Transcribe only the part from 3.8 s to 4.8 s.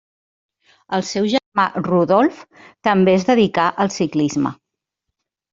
al ciclisme.